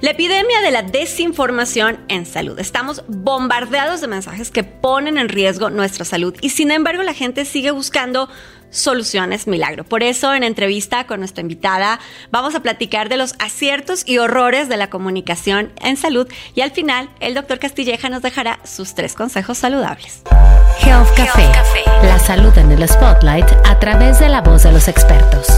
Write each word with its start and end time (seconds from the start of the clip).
La 0.00 0.12
epidemia 0.12 0.60
de 0.60 0.70
la 0.70 0.82
desinformación 0.82 1.98
en 2.08 2.24
salud. 2.24 2.58
Estamos 2.60 3.02
bombardeados 3.08 4.00
de 4.00 4.06
mensajes 4.06 4.52
que 4.52 4.62
ponen 4.62 5.18
en 5.18 5.28
riesgo 5.28 5.70
nuestra 5.70 6.04
salud 6.04 6.36
y 6.40 6.50
sin 6.50 6.70
embargo 6.70 7.02
la 7.02 7.14
gente 7.14 7.44
sigue 7.44 7.72
buscando 7.72 8.28
soluciones 8.70 9.48
milagro. 9.48 9.82
Por 9.82 10.04
eso 10.04 10.32
en 10.34 10.44
entrevista 10.44 11.06
con 11.08 11.18
nuestra 11.18 11.40
invitada 11.40 11.98
vamos 12.30 12.54
a 12.54 12.60
platicar 12.60 13.08
de 13.08 13.16
los 13.16 13.34
aciertos 13.40 14.04
y 14.06 14.18
horrores 14.18 14.68
de 14.68 14.76
la 14.76 14.88
comunicación 14.88 15.72
en 15.80 15.96
salud 15.96 16.28
y 16.54 16.60
al 16.60 16.70
final 16.70 17.10
el 17.18 17.34
doctor 17.34 17.58
Castilleja 17.58 18.08
nos 18.08 18.22
dejará 18.22 18.60
sus 18.64 18.94
tres 18.94 19.14
consejos 19.14 19.58
saludables. 19.58 20.22
Health 20.80 21.08
Café, 21.16 21.50
la 22.04 22.20
salud 22.20 22.56
en 22.56 22.70
el 22.70 22.88
spotlight 22.88 23.46
a 23.64 23.80
través 23.80 24.20
de 24.20 24.28
la 24.28 24.42
voz 24.42 24.62
de 24.62 24.70
los 24.70 24.86
expertos. 24.86 25.48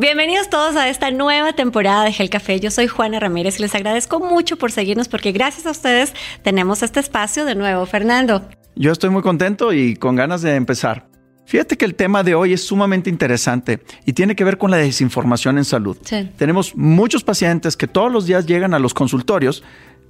Bienvenidos 0.00 0.48
todos 0.48 0.76
a 0.76 0.88
esta 0.88 1.10
nueva 1.10 1.54
temporada 1.54 2.04
de 2.04 2.12
Gel 2.12 2.30
Café. 2.30 2.60
Yo 2.60 2.70
soy 2.70 2.86
Juana 2.86 3.18
Ramírez 3.18 3.58
y 3.58 3.62
les 3.62 3.74
agradezco 3.74 4.20
mucho 4.20 4.56
por 4.56 4.70
seguirnos 4.70 5.08
porque 5.08 5.32
gracias 5.32 5.66
a 5.66 5.72
ustedes 5.72 6.14
tenemos 6.42 6.84
este 6.84 7.00
espacio 7.00 7.44
de 7.44 7.56
nuevo. 7.56 7.84
Fernando. 7.84 8.48
Yo 8.76 8.92
estoy 8.92 9.10
muy 9.10 9.22
contento 9.22 9.72
y 9.72 9.96
con 9.96 10.14
ganas 10.14 10.40
de 10.40 10.54
empezar. 10.54 11.08
Fíjate 11.46 11.76
que 11.76 11.84
el 11.84 11.96
tema 11.96 12.22
de 12.22 12.36
hoy 12.36 12.52
es 12.52 12.64
sumamente 12.64 13.10
interesante 13.10 13.82
y 14.06 14.12
tiene 14.12 14.36
que 14.36 14.44
ver 14.44 14.56
con 14.56 14.70
la 14.70 14.76
desinformación 14.76 15.58
en 15.58 15.64
salud. 15.64 15.96
Tenemos 16.36 16.76
muchos 16.76 17.24
pacientes 17.24 17.76
que 17.76 17.88
todos 17.88 18.12
los 18.12 18.24
días 18.24 18.46
llegan 18.46 18.74
a 18.74 18.78
los 18.78 18.94
consultorios 18.94 19.64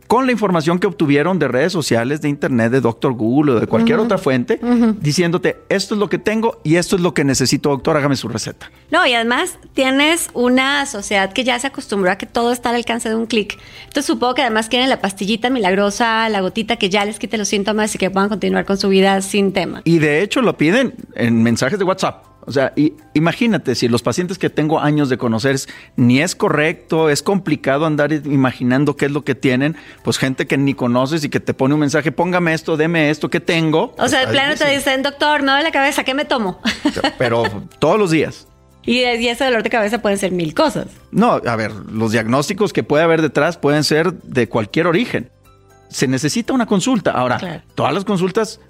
con 0.08 0.24
la 0.24 0.32
información 0.32 0.78
que 0.78 0.86
obtuvieron 0.86 1.38
de 1.38 1.48
redes 1.48 1.70
sociales, 1.70 2.22
de 2.22 2.30
internet, 2.30 2.72
de 2.72 2.80
Doctor 2.80 3.12
Google 3.12 3.52
o 3.52 3.60
de 3.60 3.66
cualquier 3.66 3.98
otra 3.98 4.16
fuente, 4.16 4.58
diciéndote 5.00 5.58
esto 5.68 5.94
es 5.94 6.00
lo 6.00 6.08
que 6.08 6.18
tengo 6.18 6.60
y 6.64 6.76
esto 6.76 6.96
es 6.96 7.02
lo 7.02 7.12
que 7.12 7.24
necesito, 7.24 7.68
doctor, 7.68 7.96
hágame 7.98 8.16
su 8.16 8.26
receta. 8.26 8.70
No, 8.90 9.06
y 9.06 9.12
además 9.12 9.58
tienes 9.74 10.30
una 10.32 10.86
sociedad 10.86 11.32
que 11.34 11.44
ya 11.44 11.58
se 11.58 11.66
acostumbró 11.66 12.10
a 12.10 12.16
que 12.16 12.24
todo 12.24 12.52
está 12.52 12.70
al 12.70 12.76
alcance 12.76 13.10
de 13.10 13.16
un 13.16 13.26
clic. 13.26 13.58
Entonces 13.82 14.06
supongo 14.06 14.34
que 14.34 14.42
además 14.42 14.70
quieren 14.70 14.88
la 14.88 15.00
pastillita 15.00 15.50
milagrosa, 15.50 16.26
la 16.30 16.40
gotita 16.40 16.76
que 16.76 16.88
ya 16.88 17.04
les 17.04 17.18
quite 17.18 17.36
los 17.36 17.48
síntomas 17.48 17.94
y 17.94 17.98
que 17.98 18.08
puedan 18.08 18.30
continuar 18.30 18.64
con 18.64 18.78
su 18.78 18.88
vida 18.88 19.20
sin 19.20 19.52
tema. 19.52 19.82
Y 19.84 19.98
de 19.98 20.22
hecho 20.22 20.40
lo 20.40 20.56
piden 20.56 20.94
en 21.16 21.42
mensajes 21.42 21.78
de 21.78 21.84
WhatsApp. 21.84 22.27
O 22.46 22.52
sea, 22.52 22.72
imagínate, 23.12 23.74
si 23.74 23.88
los 23.88 24.02
pacientes 24.02 24.38
que 24.38 24.48
tengo 24.48 24.80
años 24.80 25.10
de 25.10 25.18
conocer 25.18 25.56
ni 25.96 26.20
es 26.20 26.34
correcto, 26.34 27.10
es 27.10 27.22
complicado 27.22 27.84
andar 27.84 28.10
imaginando 28.12 28.96
qué 28.96 29.06
es 29.06 29.12
lo 29.12 29.22
que 29.22 29.34
tienen, 29.34 29.76
pues 30.02 30.16
gente 30.16 30.46
que 30.46 30.56
ni 30.56 30.72
conoces 30.72 31.24
y 31.24 31.28
que 31.28 31.40
te 31.40 31.52
pone 31.52 31.74
un 31.74 31.80
mensaje, 31.80 32.10
póngame 32.10 32.54
esto, 32.54 32.78
deme 32.78 33.10
esto, 33.10 33.28
¿qué 33.28 33.40
tengo? 33.40 33.94
O 33.98 34.08
sea, 34.08 34.20
de 34.20 34.28
plano 34.28 34.54
te 34.56 34.70
dicen, 34.70 35.02
doctor, 35.02 35.42
me 35.42 35.50
duele 35.50 35.64
la 35.64 35.72
cabeza, 35.72 36.04
¿qué 36.04 36.14
me 36.14 36.24
tomo? 36.24 36.60
Pero 37.18 37.42
todos 37.78 37.98
los 37.98 38.10
días. 38.10 38.48
Y, 38.82 39.00
y, 39.00 39.28
ese 39.28 39.44
dolor 39.44 39.62
de 39.62 39.68
cabeza 39.68 40.00
pueden 40.00 40.16
ser 40.16 40.32
mil 40.32 40.54
cosas. 40.54 40.86
No, 41.10 41.32
a 41.32 41.56
ver, 41.56 41.72
los 41.72 42.12
diagnósticos 42.12 42.72
que 42.72 42.82
puede 42.82 43.04
haber 43.04 43.20
detrás 43.20 43.58
pueden 43.58 43.84
ser 43.84 44.14
de 44.14 44.48
cualquier 44.48 44.86
origen. 44.86 45.30
Se 45.90 46.06
necesita 46.06 46.54
una 46.54 46.64
consulta. 46.64 47.10
Ahora, 47.10 47.64
todas 47.74 47.92
las 47.92 48.06
consultas 48.06 48.60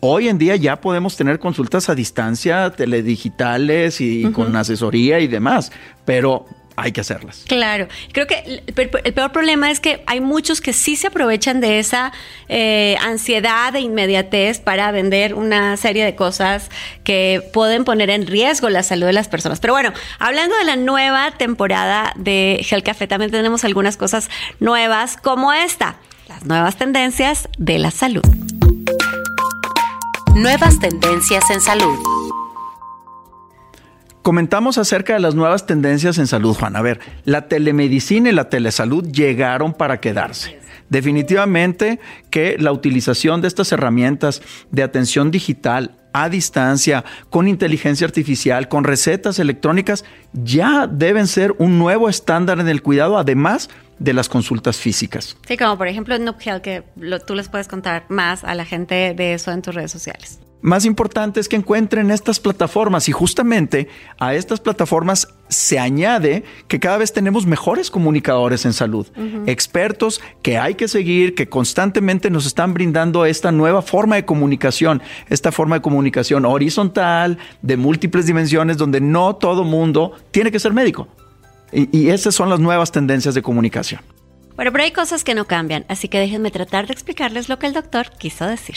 hoy 0.00 0.28
en 0.28 0.38
día 0.38 0.56
ya 0.56 0.80
podemos 0.80 1.16
tener 1.16 1.38
consultas 1.38 1.88
a 1.88 1.94
distancia, 1.94 2.70
teledigitales 2.70 4.00
y 4.00 4.30
con 4.32 4.54
asesoría 4.56 5.20
y 5.20 5.26
demás, 5.26 5.72
pero 6.04 6.46
hay 6.76 6.92
que 6.92 7.00
hacerlas. 7.00 7.44
Claro, 7.48 7.88
creo 8.12 8.26
que 8.26 8.62
el, 8.66 9.12
peor 9.14 9.32
problema 9.32 9.70
es 9.70 9.80
que 9.80 10.02
hay 10.06 10.20
muchos 10.20 10.60
que 10.60 10.72
sí 10.72 10.94
se 10.94 11.06
aprovechan 11.06 11.60
de 11.60 11.78
esa 11.78 12.12
eh, 12.48 12.96
ansiedad 13.00 13.74
e 13.74 13.80
inmediatez 13.80 14.60
para 14.60 14.92
vender 14.92 15.34
una 15.34 15.76
serie 15.78 16.04
de 16.04 16.14
cosas 16.14 16.70
que 17.02 17.42
pueden 17.52 17.84
poner 17.84 18.10
en 18.10 18.26
riesgo 18.26 18.68
la 18.68 18.82
salud 18.82 19.06
de 19.06 19.14
las 19.14 19.28
personas. 19.28 19.58
Pero 19.58 19.72
bueno, 19.72 19.92
hablando 20.18 20.56
de 20.58 20.64
la 20.64 20.76
nueva 20.76 21.32
temporada 21.32 22.12
de 22.16 22.60
Gel 22.62 22.82
Café, 22.82 23.06
también 23.06 23.30
tenemos 23.30 23.64
algunas 23.64 23.96
cosas 23.96 24.28
nuevas 24.60 25.16
como 25.16 25.52
esta, 25.52 25.96
las 26.28 26.44
nuevas 26.44 26.76
tendencias 26.76 27.48
de 27.56 27.78
la 27.78 27.90
salud. 27.90 28.55
Nuevas 30.36 30.78
tendencias 30.78 31.48
en 31.48 31.62
salud. 31.62 31.96
Comentamos 34.20 34.76
acerca 34.76 35.14
de 35.14 35.20
las 35.20 35.34
nuevas 35.34 35.64
tendencias 35.64 36.18
en 36.18 36.26
salud, 36.26 36.54
Juan. 36.54 36.76
A 36.76 36.82
ver, 36.82 37.00
la 37.24 37.48
telemedicina 37.48 38.28
y 38.28 38.32
la 38.32 38.50
telesalud 38.50 39.10
llegaron 39.10 39.72
para 39.72 39.98
quedarse. 39.98 40.60
Definitivamente 40.90 42.00
que 42.28 42.56
la 42.58 42.70
utilización 42.72 43.40
de 43.40 43.48
estas 43.48 43.72
herramientas 43.72 44.42
de 44.70 44.82
atención 44.82 45.30
digital 45.30 45.96
a 46.12 46.28
distancia, 46.28 47.02
con 47.30 47.48
inteligencia 47.48 48.06
artificial, 48.06 48.68
con 48.68 48.84
recetas 48.84 49.38
electrónicas, 49.38 50.04
ya 50.34 50.86
deben 50.86 51.28
ser 51.28 51.54
un 51.56 51.78
nuevo 51.78 52.10
estándar 52.10 52.60
en 52.60 52.68
el 52.68 52.82
cuidado, 52.82 53.16
además 53.16 53.70
de 53.98 54.12
las 54.12 54.28
consultas 54.28 54.76
físicas. 54.76 55.36
Sí, 55.46 55.56
como 55.56 55.76
por 55.78 55.88
ejemplo 55.88 56.14
Health, 56.14 56.62
que 56.62 56.82
tú 57.26 57.34
les 57.34 57.48
puedes 57.48 57.68
contar 57.68 58.04
más 58.08 58.44
a 58.44 58.54
la 58.54 58.64
gente 58.64 59.14
de 59.14 59.34
eso 59.34 59.52
en 59.52 59.62
tus 59.62 59.74
redes 59.74 59.90
sociales. 59.90 60.40
Más 60.62 60.84
importante 60.84 61.38
es 61.38 61.48
que 61.48 61.56
encuentren 61.56 62.10
estas 62.10 62.40
plataformas 62.40 63.08
y 63.08 63.12
justamente 63.12 63.88
a 64.18 64.34
estas 64.34 64.58
plataformas 64.58 65.28
se 65.48 65.78
añade 65.78 66.44
que 66.66 66.80
cada 66.80 66.96
vez 66.96 67.12
tenemos 67.12 67.46
mejores 67.46 67.90
comunicadores 67.90 68.64
en 68.64 68.72
salud, 68.72 69.06
expertos 69.46 70.20
que 70.42 70.58
hay 70.58 70.74
que 70.74 70.88
seguir, 70.88 71.34
que 71.34 71.48
constantemente 71.48 72.30
nos 72.30 72.46
están 72.46 72.74
brindando 72.74 73.26
esta 73.26 73.52
nueva 73.52 73.82
forma 73.82 74.16
de 74.16 74.24
comunicación, 74.24 75.02
esta 75.28 75.52
forma 75.52 75.76
de 75.76 75.82
comunicación 75.82 76.44
horizontal, 76.44 77.38
de 77.62 77.76
múltiples 77.76 78.26
dimensiones, 78.26 78.76
donde 78.76 79.00
no 79.00 79.36
todo 79.36 79.62
mundo 79.62 80.14
tiene 80.32 80.50
que 80.50 80.58
ser 80.58 80.72
médico. 80.72 81.06
Y, 81.72 82.08
esas 82.10 82.34
son 82.34 82.48
las 82.48 82.60
nuevas 82.60 82.92
tendencias 82.92 83.34
de 83.34 83.42
comunicación. 83.42 84.00
Bueno, 84.54 84.72
pero 84.72 84.84
hay 84.84 84.92
cosas 84.92 85.24
que 85.24 85.34
no 85.34 85.46
cambian, 85.46 85.84
así 85.88 86.08
que 86.08 86.18
déjenme 86.18 86.50
tratar 86.50 86.86
de 86.86 86.92
explicarles 86.92 87.48
lo 87.48 87.58
que 87.58 87.66
el 87.66 87.72
doctor 87.72 88.10
quiso 88.18 88.46
decir. 88.46 88.76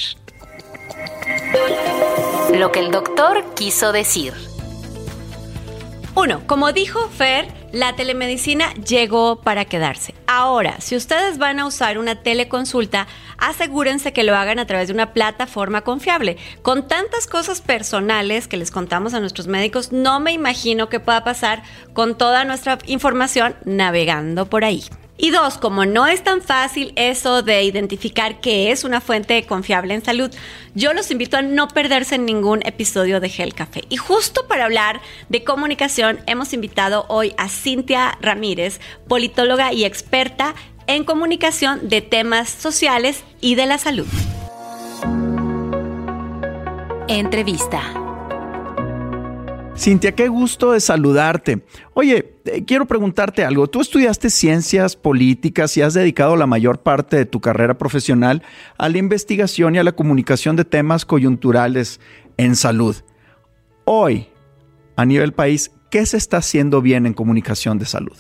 Lo 2.53 2.71
que 2.71 2.79
el 2.79 2.91
doctor 2.91 3.45
quiso 3.55 3.91
decir. 3.91 4.33
Uno, 6.15 6.41
como 6.47 6.73
dijo 6.73 7.07
Fer, 7.09 7.47
la 7.71 7.95
telemedicina 7.95 8.73
llegó 8.73 9.41
para 9.41 9.65
quedarse. 9.65 10.13
Ahora, 10.27 10.79
si 10.79 10.95
ustedes 10.95 11.37
van 11.37 11.59
a 11.59 11.65
usar 11.65 11.97
una 11.97 12.21
teleconsulta, 12.21 13.07
asegúrense 13.37 14.13
que 14.13 14.23
lo 14.23 14.35
hagan 14.35 14.59
a 14.59 14.65
través 14.65 14.87
de 14.87 14.93
una 14.93 15.13
plataforma 15.13 15.81
confiable. 15.81 16.37
Con 16.61 16.87
tantas 16.87 17.27
cosas 17.27 17.61
personales 17.61 18.47
que 18.47 18.57
les 18.57 18.71
contamos 18.71 19.13
a 19.13 19.19
nuestros 19.19 19.47
médicos, 19.47 19.91
no 19.91 20.19
me 20.19 20.31
imagino 20.31 20.89
que 20.89 20.99
pueda 20.99 21.23
pasar 21.23 21.63
con 21.93 22.17
toda 22.17 22.45
nuestra 22.45 22.77
información 22.85 23.55
navegando 23.65 24.47
por 24.47 24.63
ahí. 24.63 24.83
Y 25.21 25.31
dos, 25.31 25.57
como 25.57 25.85
no 25.85 26.07
es 26.07 26.23
tan 26.23 26.41
fácil 26.41 26.93
eso 26.95 27.43
de 27.43 27.61
identificar 27.63 28.39
qué 28.39 28.71
es 28.71 28.85
una 28.85 29.01
fuente 29.01 29.45
confiable 29.45 29.93
en 29.93 30.03
salud, 30.03 30.31
yo 30.75 30.93
los 30.93 31.11
invito 31.11 31.35
a 31.35 31.41
no 31.41 31.67
perderse 31.67 32.15
en 32.15 32.25
ningún 32.25 32.65
episodio 32.65 33.19
de 33.19 33.27
Gel 33.27 33.53
Café. 33.53 33.83
Y 33.89 33.97
justo 33.97 34.47
para 34.47 34.63
hablar 34.63 35.01
de 35.27 35.43
comunicación, 35.43 36.21
hemos 36.25 36.53
invitado 36.53 37.05
hoy 37.09 37.33
a 37.37 37.49
Cintia 37.49 38.17
Ramírez, 38.21 38.79
politóloga 39.09 39.73
y 39.73 39.83
experta 39.83 40.55
en 40.87 41.03
comunicación 41.03 41.89
de 41.89 41.99
temas 41.99 42.49
sociales 42.49 43.25
y 43.41 43.55
de 43.55 43.65
la 43.65 43.77
salud. 43.77 44.07
Entrevista. 47.09 48.08
Cintia, 49.79 50.11
qué 50.11 50.27
gusto 50.27 50.73
de 50.73 50.81
saludarte. 50.81 51.63
Oye, 51.93 52.35
eh, 52.43 52.65
quiero 52.65 52.85
preguntarte 52.85 53.45
algo. 53.45 53.67
Tú 53.67 53.79
estudiaste 53.79 54.29
ciencias 54.29 54.97
políticas 54.97 55.77
y 55.77 55.81
has 55.81 55.93
dedicado 55.93 56.35
la 56.35 56.47
mayor 56.47 56.79
parte 56.79 57.15
de 57.15 57.25
tu 57.25 57.39
carrera 57.39 57.77
profesional 57.77 58.43
a 58.77 58.89
la 58.89 58.97
investigación 58.97 59.75
y 59.75 59.77
a 59.77 59.85
la 59.85 59.93
comunicación 59.93 60.57
de 60.57 60.65
temas 60.65 61.05
coyunturales 61.05 62.01
en 62.35 62.57
salud. 62.57 62.97
Hoy, 63.85 64.27
a 64.97 65.05
nivel 65.05 65.31
país, 65.31 65.71
¿qué 65.89 66.05
se 66.05 66.17
está 66.17 66.37
haciendo 66.37 66.81
bien 66.81 67.05
en 67.05 67.13
comunicación 67.13 67.79
de 67.79 67.85
salud? 67.85 68.17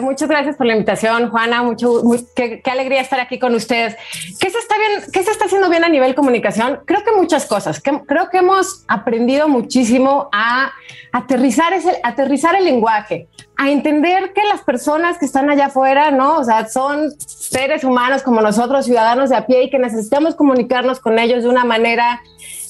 Muchas 0.00 0.28
gracias 0.28 0.56
por 0.56 0.66
la 0.66 0.72
invitación, 0.72 1.30
Juana. 1.30 1.62
Mucho, 1.62 2.02
qué, 2.34 2.62
alegría 2.70 3.00
estar 3.00 3.20
aquí 3.20 3.38
con 3.38 3.54
ustedes. 3.54 3.96
¿Qué 4.40 4.50
se, 4.50 4.58
está 4.58 4.76
bien, 4.78 5.10
¿Qué 5.12 5.22
se 5.22 5.30
está 5.30 5.44
haciendo 5.44 5.68
bien 5.68 5.84
a 5.84 5.88
nivel 5.88 6.14
comunicación? 6.14 6.80
Creo 6.86 7.04
que 7.04 7.12
muchas 7.12 7.46
cosas. 7.46 7.82
creo 7.82 8.30
que 8.30 8.38
hemos 8.38 8.84
aprendido 8.88 9.48
muchísimo 9.48 10.28
a 10.32 10.72
aterrizar, 11.12 11.72
ese, 11.74 12.00
aterrizar 12.02 12.56
el 12.56 12.64
lenguaje, 12.64 13.28
a 13.56 13.70
entender 13.70 14.32
que 14.32 14.42
las 14.44 14.62
personas 14.62 15.18
que 15.18 15.26
están 15.26 15.50
allá 15.50 15.66
afuera, 15.66 16.10
¿no? 16.10 16.38
O 16.38 16.44
sea, 16.44 16.66
son 16.66 17.12
seres 17.18 17.84
humanos 17.84 18.22
como 18.22 18.40
nosotros, 18.40 18.86
ciudadanos 18.86 19.30
de 19.30 19.36
a 19.36 19.46
pie, 19.46 19.64
y 19.64 19.70
que 19.70 19.78
necesitamos 19.78 20.34
comunicarnos 20.34 20.98
con 20.98 21.18
ellos 21.18 21.42
de 21.42 21.50
una 21.50 21.64
manera 21.64 22.22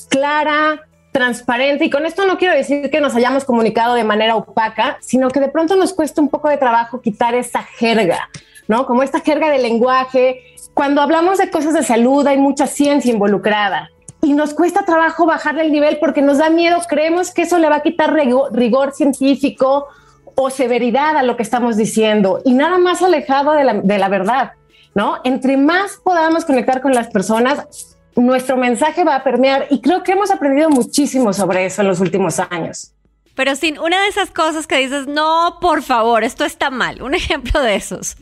clara, 0.08 0.82
transparente 1.14 1.84
y 1.84 1.90
con 1.90 2.06
esto 2.06 2.26
no 2.26 2.38
quiero 2.38 2.56
decir 2.56 2.90
que 2.90 3.00
nos 3.00 3.14
hayamos 3.14 3.44
comunicado 3.44 3.94
de 3.94 4.02
manera 4.02 4.34
opaca, 4.34 4.98
sino 5.00 5.30
que 5.30 5.38
de 5.38 5.46
pronto 5.48 5.76
nos 5.76 5.92
cuesta 5.92 6.20
un 6.20 6.28
poco 6.28 6.48
de 6.48 6.56
trabajo 6.56 7.00
quitar 7.00 7.36
esa 7.36 7.62
jerga, 7.62 8.28
¿no? 8.66 8.84
Como 8.84 9.04
esta 9.04 9.20
jerga 9.20 9.48
de 9.48 9.58
lenguaje. 9.58 10.42
Cuando 10.74 11.00
hablamos 11.00 11.38
de 11.38 11.50
cosas 11.50 11.72
de 11.72 11.84
salud 11.84 12.26
hay 12.26 12.36
mucha 12.36 12.66
ciencia 12.66 13.12
involucrada. 13.12 13.90
y 14.22 14.32
nos 14.32 14.54
cuesta 14.54 14.84
trabajo 14.84 15.26
bajarle 15.26 15.62
el 15.66 15.70
nivel 15.70 15.98
porque 15.98 16.22
nos 16.22 16.38
da 16.38 16.48
miedo, 16.50 16.78
creemos 16.88 17.30
que 17.30 17.42
eso 17.42 17.58
le 17.58 17.68
va 17.68 17.76
a 17.76 17.82
quitar 17.82 18.12
rigor, 18.12 18.92
científico 18.92 19.86
o 20.34 20.50
severidad 20.50 21.16
a 21.16 21.22
lo 21.22 21.36
que 21.36 21.42
estamos 21.42 21.76
diciendo 21.76 22.40
y 22.44 22.54
nada 22.54 22.78
más 22.78 23.02
alejado 23.02 23.52
de 23.52 23.64
la, 23.64 23.74
de 23.74 23.98
la 23.98 24.08
verdad, 24.08 24.52
¿no? 24.94 25.18
Entre 25.24 25.58
más 25.58 26.00
podamos 26.02 26.44
conectar 26.44 26.80
con 26.80 26.92
las 26.92 27.08
personas, 27.08 27.93
nuestro 28.16 28.56
mensaje 28.56 29.04
va 29.04 29.16
a 29.16 29.24
permear 29.24 29.66
y 29.70 29.80
creo 29.80 30.02
que 30.02 30.12
hemos 30.12 30.30
aprendido 30.30 30.70
muchísimo 30.70 31.32
sobre 31.32 31.66
eso 31.66 31.82
en 31.82 31.88
los 31.88 32.00
últimos 32.00 32.38
años. 32.38 32.92
Pero 33.34 33.56
sin 33.56 33.78
una 33.78 34.00
de 34.02 34.08
esas 34.08 34.30
cosas 34.30 34.66
que 34.66 34.76
dices, 34.76 35.06
no, 35.06 35.58
por 35.60 35.82
favor, 35.82 36.22
esto 36.22 36.44
está 36.44 36.70
mal. 36.70 37.02
Un 37.02 37.14
ejemplo 37.14 37.60
de 37.60 37.74
esos. 37.74 38.16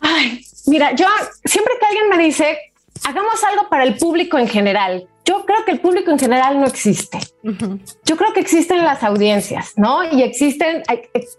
Ay, 0.00 0.44
mira, 0.66 0.94
yo 0.94 1.06
siempre 1.44 1.74
que 1.80 1.86
alguien 1.86 2.08
me 2.10 2.18
dice, 2.18 2.58
hagamos 3.04 3.42
algo 3.44 3.68
para 3.68 3.84
el 3.84 3.96
público 3.96 4.38
en 4.38 4.48
general. 4.48 5.08
Yo 5.26 5.44
creo 5.44 5.64
que 5.64 5.72
el 5.72 5.80
público 5.80 6.12
en 6.12 6.20
general 6.20 6.60
no 6.60 6.66
existe. 6.66 7.18
Yo 8.04 8.16
creo 8.16 8.32
que 8.32 8.38
existen 8.38 8.84
las 8.84 9.02
audiencias, 9.02 9.72
¿no? 9.76 10.04
Y 10.04 10.22
existen, 10.22 10.84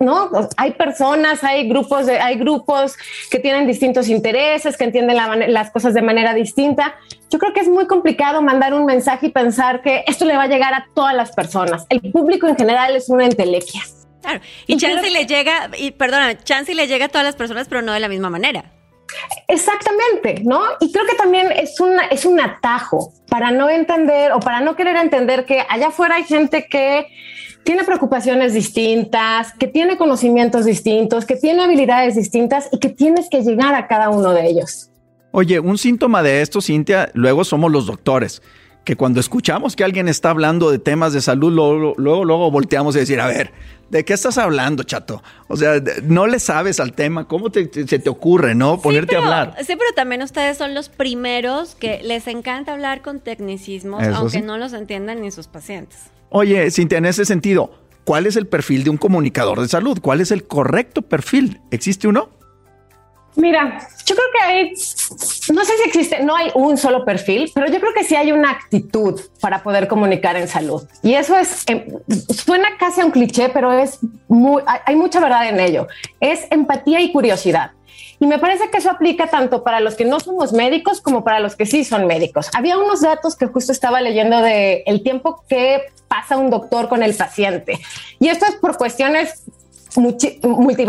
¿no? 0.02 0.30
Hay 0.58 0.72
personas, 0.72 1.42
hay 1.46 1.70
grupos, 1.70 2.06
de, 2.06 2.20
hay 2.20 2.36
grupos 2.36 2.98
que 3.32 3.40
tienen 3.40 3.66
distintos 3.66 4.10
intereses, 4.10 4.76
que 4.76 4.84
entienden 4.84 5.16
las 5.54 5.72
cosas 5.72 5.94
de 5.94 6.02
manera 6.02 6.34
distinta. 6.34 6.96
Yo 7.30 7.40
creo 7.40 7.54
que 7.54 7.62
es 7.62 7.70
muy 7.70 7.88
complicado 7.88 8.42
mandar 8.42 8.74
un 8.74 8.86
mensaje 8.86 9.28
y 9.28 9.30
pensar 9.30 9.82
que 9.82 10.04
esto 10.06 10.26
le 10.26 10.36
va 10.36 10.44
a 10.44 10.48
llegar 10.48 10.74
a 10.74 10.88
todas 10.94 11.16
las 11.16 11.32
personas. 11.32 11.86
El 11.88 12.02
público 12.12 12.46
en 12.46 12.58
general 12.58 12.94
es 12.94 13.08
una 13.08 13.24
entelequia. 13.24 13.84
Claro. 14.22 14.42
Y, 14.66 14.76
chance 14.76 15.10
le 15.10 15.26
llega, 15.26 15.70
y 15.78 15.92
perdóname, 15.92 16.38
chance 16.40 16.76
le 16.76 16.88
llega 16.88 17.06
a 17.06 17.10
todas 17.10 17.26
las 17.26 17.38
personas, 17.38 17.70
pero 17.70 17.82
no 17.82 17.94
de 17.94 18.02
la 18.02 18.10
misma 18.10 18.30
manera. 18.30 18.77
Exactamente, 19.48 20.42
¿no? 20.44 20.62
Y 20.80 20.92
creo 20.92 21.06
que 21.06 21.16
también 21.16 21.52
es, 21.52 21.80
una, 21.80 22.06
es 22.08 22.26
un 22.26 22.40
atajo 22.40 23.14
para 23.30 23.52
no 23.52 23.70
entender 23.70 24.32
o 24.34 24.40
para 24.40 24.62
no 24.62 24.76
querer 24.76 24.98
entender 24.98 25.46
que 25.46 25.64
allá 25.70 25.88
afuera 25.88 26.16
hay 26.16 26.24
gente 26.24 26.68
que 26.70 27.08
tiene 27.64 27.84
preocupaciones 27.84 28.54
distintas, 28.54 29.54
que 29.54 29.68
tiene 29.68 29.98
conocimientos 29.98 30.66
distintos, 30.66 31.26
que 31.26 31.36
tiene 31.36 31.64
habilidades 31.64 32.16
distintas 32.16 32.70
y 32.72 32.80
que 32.80 32.90
tienes 32.90 33.30
que 33.30 33.42
llegar 33.42 33.76
a 33.76 33.88
cada 33.88 34.10
uno 34.10 34.34
de 34.34 34.48
ellos. 34.48 34.90
Oye, 35.32 35.60
un 35.60 35.78
síntoma 35.78 36.24
de 36.24 36.42
esto, 36.42 36.62
Cintia, 36.62 37.10
luego 37.14 37.44
somos 37.44 37.72
los 37.72 37.86
doctores 37.86 38.42
que 38.88 38.96
cuando 38.96 39.20
escuchamos 39.20 39.76
que 39.76 39.84
alguien 39.84 40.08
está 40.08 40.30
hablando 40.30 40.72
de 40.72 40.80
temas 40.80 41.12
de 41.12 41.20
salud, 41.20 41.52
luego, 41.52 41.94
luego, 41.98 42.24
luego 42.24 42.50
volteamos 42.50 42.96
a 42.96 43.00
decir, 43.00 43.20
a 43.20 43.28
ver, 43.28 43.52
¿de 43.90 44.06
qué 44.06 44.14
estás 44.14 44.38
hablando, 44.38 44.84
chato? 44.84 45.22
O 45.50 45.58
sea, 45.58 45.82
no 46.04 46.26
le 46.26 46.40
sabes 46.40 46.80
al 46.80 46.94
tema, 46.94 47.28
¿cómo 47.28 47.50
te, 47.50 47.70
se 47.86 48.00
te 48.00 48.10
ocurre, 48.10 48.56
no? 48.56 48.80
Ponerte 48.80 49.18
a 49.18 49.20
hablar. 49.20 49.56
Sí, 49.58 49.74
pero 49.78 49.92
también 49.94 50.22
ustedes 50.24 50.58
son 50.58 50.74
los 50.74 50.88
primeros 50.88 51.76
que 51.76 52.00
les 52.02 52.28
encanta 52.28 52.72
hablar 52.72 53.02
con 53.02 53.20
tecnicismos, 53.20 54.02
aunque 54.04 54.42
no 54.42 54.58
los 54.58 54.72
entiendan 54.72 55.20
ni 55.22 55.32
sus 55.32 55.48
pacientes. 55.48 56.06
Oye, 56.30 56.72
Cintia, 56.72 56.98
en 56.98 57.08
ese 57.08 57.26
sentido, 57.26 57.72
¿cuál 58.06 58.26
es 58.26 58.38
el 58.38 58.48
perfil 58.48 58.86
de 58.86 58.90
un 58.90 58.98
comunicador 58.98 59.60
de 59.60 59.68
salud? 59.68 60.00
¿Cuál 60.02 60.22
es 60.22 60.32
el 60.32 60.48
correcto 60.48 61.02
perfil? 61.02 61.60
¿Existe 61.72 62.08
uno? 62.08 62.30
Mira, 63.38 63.88
yo 64.04 64.16
creo 64.16 64.28
que 64.34 64.44
hay, 64.44 64.70
no 65.54 65.64
sé 65.64 65.78
si 65.78 65.84
existe, 65.86 66.24
no 66.24 66.36
hay 66.36 66.50
un 66.56 66.76
solo 66.76 67.06
perfil, 67.06 67.52
pero 67.54 67.68
yo 67.68 67.80
creo 67.80 67.94
que 67.94 68.04
sí 68.04 68.16
hay 68.16 68.32
una 68.32 68.50
actitud 68.50 69.22
para 69.40 69.62
poder 69.62 69.88
comunicar 69.88 70.36
en 70.36 70.48
salud. 70.48 70.84
Y 71.04 71.14
eso 71.14 71.38
es, 71.38 71.64
em, 71.68 71.86
suena 72.30 72.70
casi 72.80 73.02
a 73.02 73.06
un 73.06 73.12
cliché, 73.12 73.50
pero 73.50 73.72
es 73.72 74.00
hay 74.86 74.96
mucha 74.96 75.20
verdad 75.20 75.48
en 75.48 75.60
ello. 75.60 75.88
Es 76.20 76.48
empatía 76.50 77.00
y 77.00 77.12
curiosidad. 77.12 77.72
Y 78.20 78.26
me 78.26 78.40
parece 78.40 78.72
que 78.72 78.78
eso 78.80 78.90
aplica 78.90 79.28
tanto 79.28 79.64
para 79.64 79.82
los 79.82 79.94
que 79.94 80.04
no 80.04 80.20
somos 80.20 80.52
médicos 80.52 81.00
como 81.02 81.24
para 81.24 81.40
los 81.40 81.56
que 81.56 81.68
sí 81.68 81.84
son 81.84 82.08
médicos. 82.08 82.50
Había 82.56 82.80
unos 82.80 83.02
datos 83.02 83.36
que 83.36 83.46
justo 83.46 83.72
estaba 83.72 84.02
leyendo 84.02 84.42
de 84.42 84.82
el 84.88 85.04
tiempo 85.04 85.44
que 85.48 85.84
pasa 86.08 86.38
un 86.38 86.50
doctor 86.50 86.90
con 86.90 87.04
el 87.04 87.14
paciente. 87.14 87.80
Y 88.20 88.30
esto 88.30 88.46
es 88.48 88.56
por 88.56 88.78
cuestiones 88.78 89.44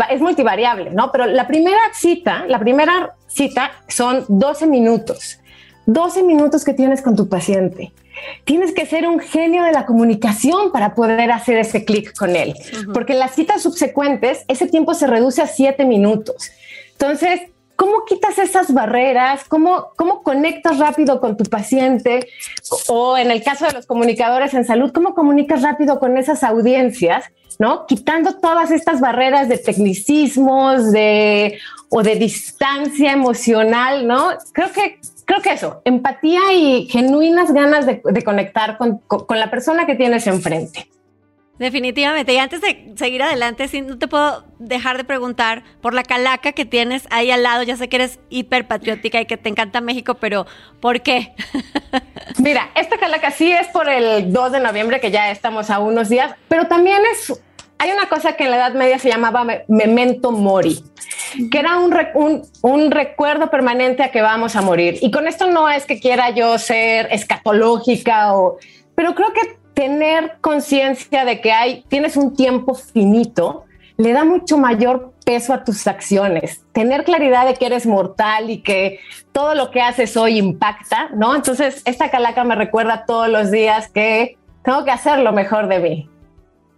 es 0.09 0.21
multivariable, 0.21 0.91
¿no? 0.91 1.11
Pero 1.11 1.25
la 1.25 1.47
primera 1.47 1.79
cita, 1.93 2.45
la 2.47 2.59
primera 2.59 3.15
cita 3.27 3.71
son 3.87 4.25
12 4.27 4.67
minutos. 4.67 5.39
12 5.85 6.23
minutos 6.23 6.63
que 6.63 6.73
tienes 6.73 7.01
con 7.01 7.15
tu 7.15 7.27
paciente. 7.27 7.91
Tienes 8.43 8.73
que 8.73 8.85
ser 8.85 9.07
un 9.07 9.19
genio 9.19 9.63
de 9.63 9.71
la 9.71 9.85
comunicación 9.85 10.71
para 10.71 10.93
poder 10.93 11.31
hacer 11.31 11.57
ese 11.57 11.85
clic 11.85 12.15
con 12.17 12.35
él, 12.35 12.53
porque 12.93 13.13
en 13.13 13.19
las 13.19 13.33
citas 13.33 13.61
subsecuentes 13.61 14.43
ese 14.47 14.67
tiempo 14.67 14.93
se 14.93 15.07
reduce 15.07 15.41
a 15.41 15.47
7 15.47 15.85
minutos. 15.85 16.51
Entonces, 16.91 17.41
¿cómo 17.79 18.03
quitas 18.05 18.37
esas 18.37 18.73
barreras? 18.73 19.45
¿Cómo, 19.47 19.93
¿Cómo 19.95 20.21
conectas 20.21 20.79
rápido 20.79 21.21
con 21.21 21.37
tu 21.37 21.45
paciente? 21.45 22.27
O 22.89 23.17
en 23.17 23.31
el 23.31 23.41
caso 23.41 23.65
de 23.65 23.71
los 23.71 23.85
comunicadores 23.85 24.53
en 24.53 24.65
salud, 24.65 24.91
¿cómo 24.91 25.15
comunicas 25.15 25.61
rápido 25.61 25.97
con 25.97 26.17
esas 26.17 26.43
audiencias 26.43 27.31
¿no? 27.57 27.85
Quitando 27.87 28.35
todas 28.35 28.71
estas 28.71 29.01
barreras 29.01 29.49
de 29.49 29.57
tecnicismos, 29.57 30.93
de 30.93 31.59
o 31.89 32.03
de 32.03 32.15
distancia 32.15 33.11
emocional, 33.11 34.07
¿no? 34.07 34.29
Creo 34.53 34.71
que 34.71 34.99
creo 35.25 35.41
que 35.41 35.51
eso, 35.51 35.81
empatía 35.83 36.53
y 36.53 36.87
genuinas 36.87 37.51
ganas 37.51 37.85
de, 37.85 38.01
conectar 38.23 38.77
con, 38.77 39.01
la 39.29 39.51
persona 39.51 39.85
que 39.85 39.95
tienes 39.95 40.25
enfrente. 40.25 40.89
Definitivamente. 41.59 42.33
Y 42.33 42.37
antes 42.37 42.61
de 42.61 42.93
seguir 42.95 43.21
adelante, 43.21 43.67
sí, 43.67 43.81
no 43.81 43.97
te 43.97 44.07
puedo 44.07 44.45
dejar 44.59 44.97
de 44.97 45.03
preguntar 45.03 45.63
por 45.81 45.93
la 45.93 46.03
calaca 46.03 46.53
que 46.53 46.65
tienes 46.65 47.05
ahí 47.11 47.29
al 47.31 47.43
lado. 47.43 47.63
Ya 47.63 47.75
sé 47.75 47.89
que 47.89 47.97
eres 47.97 48.19
hiper 48.29 48.65
patriótica 48.65 49.19
y 49.19 49.25
que 49.25 49.35
te 49.35 49.49
encanta 49.49 49.81
México, 49.81 50.15
pero 50.15 50.47
¿por 50.79 51.01
qué? 51.01 51.33
Mira, 52.39 52.69
esta 52.75 52.97
calaca 52.97 53.29
sí 53.31 53.51
es 53.51 53.67
por 53.67 53.89
el 53.89 54.31
2 54.31 54.53
de 54.53 54.59
noviembre, 54.61 55.01
que 55.01 55.11
ya 55.11 55.31
estamos 55.31 55.69
a 55.69 55.79
unos 55.79 56.07
días, 56.07 56.33
pero 56.47 56.67
también 56.67 57.01
es 57.11 57.39
hay 57.81 57.91
una 57.91 58.09
cosa 58.09 58.33
que 58.33 58.43
en 58.43 58.51
la 58.51 58.57
Edad 58.57 58.73
Media 58.73 58.99
se 58.99 59.09
llamaba 59.09 59.47
memento 59.69 60.33
mori, 60.33 60.83
que 61.49 61.59
era 61.59 61.79
un, 61.79 62.43
un, 62.61 62.91
recuerdo 62.91 63.49
permanente 63.49 64.03
a 64.03 64.11
que 64.11 64.21
vamos 64.21 64.57
a 64.57 64.61
morir. 64.61 64.97
Y 65.01 65.11
con 65.11 65.29
esto 65.29 65.49
no 65.49 65.69
es 65.69 65.85
que 65.85 65.97
quiera 65.97 66.29
yo 66.31 66.57
ser 66.57 67.07
escatológica, 67.09 68.35
o, 68.35 68.57
pero 68.95 69.15
creo 69.15 69.31
que 69.31 69.58
tener 69.79 70.39
conciencia 70.41 71.23
de 71.23 71.39
que 71.39 71.53
hay, 71.53 71.85
tienes 71.87 72.17
un 72.17 72.35
tiempo 72.35 72.75
finito, 72.75 73.63
le 73.95 74.11
da 74.11 74.25
mucho 74.25 74.57
mayor 74.57 75.13
peso 75.23 75.53
a 75.53 75.63
tus 75.63 75.87
acciones. 75.87 76.65
Tener 76.73 77.05
claridad 77.05 77.47
de 77.47 77.53
que 77.53 77.67
eres 77.67 77.85
mortal 77.85 78.49
y 78.49 78.61
que 78.61 78.99
todo 79.31 79.55
lo 79.55 79.71
que 79.71 79.79
haces 79.79 80.17
hoy 80.17 80.37
impacta, 80.37 81.07
¿no? 81.15 81.33
Entonces, 81.33 81.81
esta 81.85 82.11
calaca 82.11 82.43
me 82.43 82.55
recuerda 82.55 83.05
todos 83.05 83.29
los 83.29 83.51
días 83.51 83.87
que 83.87 84.37
tengo 84.63 84.83
que 84.83 84.91
hacer 84.91 85.19
lo 85.19 85.31
mejor 85.31 85.69
de 85.69 85.79
mí. 85.79 86.09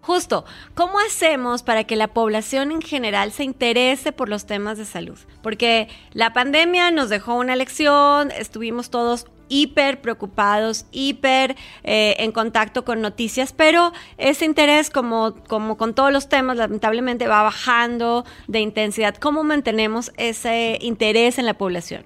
Justo, 0.01 0.45
¿cómo 0.75 0.99
hacemos 0.99 1.63
para 1.63 1.85
que 1.85 1.95
la 1.95 2.07
población 2.07 2.71
en 2.71 2.83
general 2.83 3.31
se 3.31 3.43
interese 3.43 4.11
por 4.11 4.29
los 4.29 4.45
temas 4.45 4.77
de 4.77 4.85
salud? 4.85 5.17
Porque 5.41 5.87
la 6.11 6.33
pandemia 6.33 6.91
nos 6.91 7.09
dejó 7.09 7.33
una 7.33 7.55
lección, 7.55 8.29
estuvimos 8.29 8.91
todos 8.91 9.25
hiper 9.51 10.01
preocupados, 10.01 10.85
hiper 10.91 11.55
eh, 11.83 12.15
en 12.19 12.31
contacto 12.31 12.85
con 12.85 13.01
noticias, 13.01 13.51
pero 13.51 13.91
ese 14.17 14.45
interés, 14.45 14.89
como, 14.89 15.35
como 15.47 15.77
con 15.77 15.93
todos 15.93 16.11
los 16.11 16.29
temas, 16.29 16.57
lamentablemente 16.57 17.27
va 17.27 17.43
bajando 17.43 18.25
de 18.47 18.61
intensidad. 18.61 19.15
¿Cómo 19.15 19.43
mantenemos 19.43 20.11
ese 20.17 20.79
interés 20.81 21.37
en 21.37 21.45
la 21.45 21.53
población? 21.53 22.05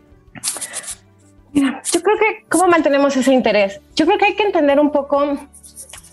yo 1.54 2.02
creo 2.02 2.18
que, 2.18 2.46
¿cómo 2.50 2.68
mantenemos 2.68 3.16
ese 3.16 3.34
interés? 3.34 3.80
Yo 3.96 4.06
creo 4.06 4.18
que 4.18 4.26
hay 4.26 4.36
que 4.36 4.44
entender 4.44 4.78
un 4.78 4.92
poco 4.92 5.38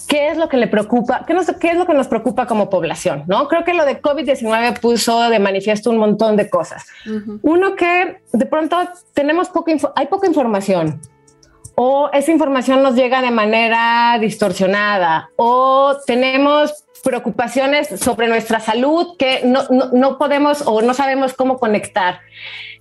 qué 0.06 0.28
es 0.28 0.36
lo 0.36 0.48
que 0.48 0.56
le 0.56 0.68
preocupa, 0.68 1.24
qué, 1.26 1.34
qué 1.58 1.70
es 1.70 1.76
lo 1.76 1.86
que 1.86 1.94
nos 1.94 2.06
preocupa 2.06 2.46
como 2.46 2.68
población, 2.70 3.24
¿no? 3.26 3.48
Creo 3.48 3.64
que 3.64 3.72
lo 3.72 3.84
de 3.84 4.00
COVID-19 4.00 4.78
puso 4.78 5.30
de 5.30 5.38
manifiesto 5.38 5.90
un 5.90 5.96
montón 5.96 6.36
de 6.36 6.48
cosas. 6.48 6.86
Uno 7.42 7.74
que 7.74 8.20
de 8.32 8.46
pronto 8.46 8.76
tenemos 9.14 9.48
poco, 9.48 9.72
hay 9.96 10.06
poca 10.06 10.26
información 10.26 11.00
o 11.74 12.10
esa 12.12 12.30
información 12.30 12.82
nos 12.82 12.94
llega 12.94 13.22
de 13.22 13.30
manera 13.30 14.16
distorsionada 14.20 15.30
o 15.36 15.96
tenemos 16.06 16.84
preocupaciones 17.02 17.88
sobre 18.00 18.28
nuestra 18.28 18.60
salud 18.60 19.16
que 19.18 19.42
no, 19.44 19.64
no, 19.92 20.18
podemos 20.18 20.62
o 20.66 20.82
no 20.82 20.94
sabemos 20.94 21.34
cómo 21.34 21.58
conectar. 21.58 22.20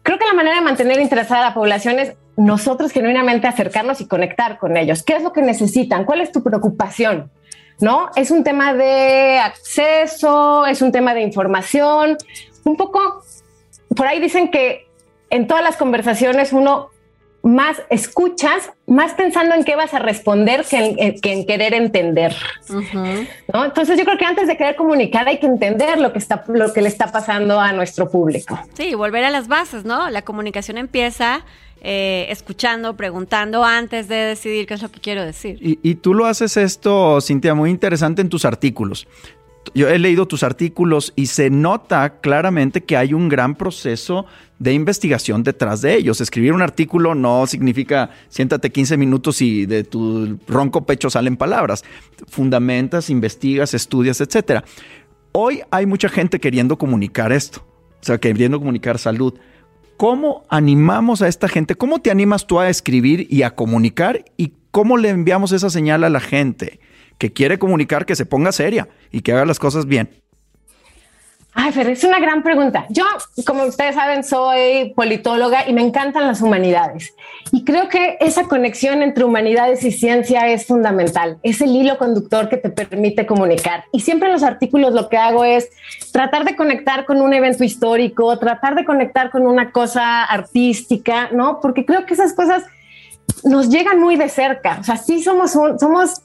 Creo 0.03 0.17
que 0.17 0.25
la 0.25 0.33
manera 0.33 0.57
de 0.57 0.61
mantener 0.61 0.99
interesada 0.99 1.45
a 1.45 1.49
la 1.49 1.53
población 1.53 1.99
es 1.99 2.15
nosotros 2.37 2.91
genuinamente 2.91 3.47
acercarnos 3.47 4.01
y 4.01 4.07
conectar 4.07 4.57
con 4.57 4.77
ellos. 4.77 5.03
¿Qué 5.03 5.15
es 5.15 5.23
lo 5.23 5.33
que 5.33 5.41
necesitan? 5.41 6.05
¿Cuál 6.05 6.21
es 6.21 6.31
tu 6.31 6.43
preocupación? 6.43 7.31
¿No? 7.79 8.09
Es 8.15 8.29
un 8.29 8.43
tema 8.43 8.73
de 8.73 9.39
acceso, 9.39 10.65
es 10.65 10.81
un 10.81 10.91
tema 10.91 11.13
de 11.13 11.21
información. 11.21 12.17
Un 12.63 12.77
poco, 12.77 13.23
por 13.95 14.05
ahí 14.05 14.19
dicen 14.19 14.51
que 14.51 14.87
en 15.29 15.47
todas 15.47 15.63
las 15.63 15.77
conversaciones 15.77 16.53
uno 16.53 16.89
más 17.43 17.81
escuchas, 17.89 18.71
más 18.87 19.13
pensando 19.13 19.55
en 19.55 19.63
qué 19.63 19.75
vas 19.75 19.93
a 19.93 19.99
responder 19.99 20.63
que 20.69 20.95
en, 20.97 21.45
querer 21.45 21.73
entender. 21.73 22.35
¿no? 23.51 23.65
Entonces 23.65 23.97
yo 23.97 24.05
creo 24.05 24.17
que 24.17 24.25
antes 24.25 24.47
de 24.47 24.57
querer 24.57 24.75
comunicar 24.75 25.27
hay 25.27 25.39
que 25.39 25.47
entender 25.47 25.99
lo 25.99 26.13
que, 26.13 26.19
está, 26.19 26.43
lo 26.47 26.71
que 26.71 26.81
le 26.81 26.87
está 26.87 27.11
pasando 27.11 27.59
a 27.59 27.73
nuestro 27.73 28.09
público. 28.09 28.59
Sí, 28.73 28.93
volver 28.93 29.23
a 29.23 29.31
las 29.31 29.47
bases, 29.47 29.85
¿no? 29.85 30.09
La 30.09 30.21
comunicación 30.21 30.77
empieza 30.77 31.43
eh, 31.81 32.27
escuchando, 32.29 32.95
preguntando 32.95 33.63
antes 33.63 34.07
de 34.07 34.15
decidir 34.15 34.67
qué 34.67 34.75
es 34.75 34.81
lo 34.81 34.91
que 34.91 34.99
quiero 34.99 35.25
decir. 35.25 35.57
Y, 35.61 35.79
y 35.81 35.95
tú 35.95 36.13
lo 36.13 36.27
haces 36.27 36.57
esto, 36.57 37.19
Cintia, 37.21 37.55
muy 37.55 37.71
interesante 37.71 38.21
en 38.21 38.29
tus 38.29 38.45
artículos 38.45 39.07
yo 39.73 39.89
he 39.89 39.99
leído 39.99 40.27
tus 40.27 40.43
artículos 40.43 41.13
y 41.15 41.27
se 41.27 41.49
nota 41.49 42.19
claramente 42.19 42.83
que 42.83 42.97
hay 42.97 43.13
un 43.13 43.29
gran 43.29 43.55
proceso 43.55 44.25
de 44.61 44.73
investigación 44.73 45.41
detrás 45.41 45.81
de 45.81 45.95
ellos. 45.95 46.21
Escribir 46.21 46.53
un 46.53 46.61
artículo 46.61 47.15
no 47.15 47.47
significa 47.47 48.11
siéntate 48.29 48.71
15 48.71 48.95
minutos 48.95 49.41
y 49.41 49.65
de 49.65 49.83
tu 49.83 50.37
ronco 50.47 50.85
pecho 50.85 51.09
salen 51.09 51.35
palabras. 51.35 51.83
Fundamentas, 52.27 53.09
investigas, 53.09 53.73
estudias, 53.73 54.21
etc. 54.21 54.63
Hoy 55.31 55.61
hay 55.71 55.87
mucha 55.87 56.09
gente 56.09 56.39
queriendo 56.39 56.77
comunicar 56.77 57.31
esto, 57.31 57.65
o 58.01 58.03
sea, 58.05 58.19
queriendo 58.19 58.59
comunicar 58.59 58.99
salud. 58.99 59.33
¿Cómo 59.97 60.45
animamos 60.47 61.23
a 61.23 61.27
esta 61.27 61.47
gente? 61.47 61.73
¿Cómo 61.73 61.99
te 61.99 62.11
animas 62.11 62.45
tú 62.45 62.59
a 62.59 62.69
escribir 62.69 63.25
y 63.31 63.41
a 63.41 63.55
comunicar? 63.55 64.25
¿Y 64.37 64.53
cómo 64.69 64.97
le 64.97 65.09
enviamos 65.09 65.53
esa 65.53 65.71
señal 65.71 66.03
a 66.03 66.09
la 66.11 66.19
gente? 66.19 66.79
que 67.17 67.31
quiere 67.31 67.59
comunicar 67.59 68.07
que 68.07 68.15
se 68.15 68.25
ponga 68.25 68.51
seria 68.51 68.89
y 69.11 69.21
que 69.21 69.31
haga 69.31 69.45
las 69.45 69.59
cosas 69.59 69.85
bien? 69.85 70.09
Ay, 71.53 71.73
Fer, 71.73 71.89
es 71.89 72.03
una 72.05 72.19
gran 72.19 72.43
pregunta. 72.43 72.85
Yo, 72.89 73.03
como 73.45 73.63
ustedes 73.63 73.95
saben, 73.95 74.23
soy 74.23 74.93
politóloga 74.95 75.67
y 75.67 75.73
me 75.73 75.81
encantan 75.81 76.25
las 76.25 76.41
humanidades. 76.41 77.13
Y 77.51 77.65
creo 77.65 77.89
que 77.89 78.17
esa 78.21 78.45
conexión 78.47 79.01
entre 79.01 79.25
humanidades 79.25 79.83
y 79.83 79.91
ciencia 79.91 80.47
es 80.47 80.65
fundamental. 80.65 81.39
Es 81.43 81.59
el 81.59 81.75
hilo 81.75 81.97
conductor 81.97 82.47
que 82.47 82.55
te 82.55 82.69
permite 82.69 83.25
comunicar. 83.25 83.83
Y 83.91 83.99
siempre 83.99 84.27
en 84.27 84.33
los 84.33 84.43
artículos 84.43 84.93
lo 84.93 85.09
que 85.09 85.17
hago 85.17 85.43
es 85.43 85.69
tratar 86.13 86.45
de 86.45 86.55
conectar 86.55 87.05
con 87.05 87.21
un 87.21 87.33
evento 87.33 87.65
histórico, 87.65 88.39
tratar 88.39 88.75
de 88.75 88.85
conectar 88.85 89.29
con 89.29 89.45
una 89.45 89.71
cosa 89.71 90.23
artística, 90.23 91.31
¿no? 91.33 91.59
Porque 91.59 91.85
creo 91.85 92.05
que 92.05 92.13
esas 92.13 92.31
cosas 92.33 92.63
nos 93.43 93.69
llegan 93.69 93.99
muy 93.99 94.15
de 94.15 94.29
cerca. 94.29 94.77
O 94.79 94.83
sea, 94.85 94.95
sí 94.95 95.21
somos, 95.21 95.51
somos 95.51 96.21